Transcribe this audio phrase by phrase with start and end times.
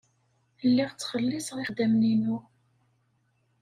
[0.67, 2.37] Lliɣ ttxelliṣeɣ ixeddamen-inu.